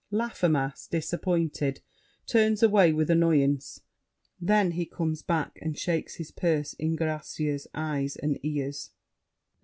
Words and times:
[Laffemas, 0.11 0.87
disappointed, 0.89 1.81
turns 2.25 2.63
away 2.63 2.91
with 2.91 3.11
annoyance; 3.11 3.81
then 4.39 4.71
he 4.71 4.83
comes 4.83 5.21
back 5.21 5.59
and 5.61 5.77
shakes 5.77 6.15
his 6.15 6.31
purse 6.31 6.73
in 6.73 6.95
Gracieux's 6.95 7.67
eyes 7.75 8.15
and 8.15 8.39
ears. 8.41 8.89